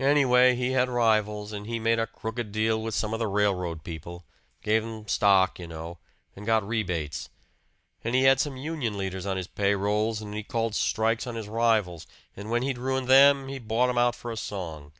[0.00, 3.84] Anyway, he had rivals, and he made a crooked deal with some of the railroad
[3.84, 4.24] people
[4.62, 5.98] gave them stock you know
[6.34, 7.28] and got rebates.
[8.02, 11.34] And he had some union leaders on his pay rolls, and he called strikes on
[11.34, 14.92] his rivals, and when he'd ruined them he bought them out for a song.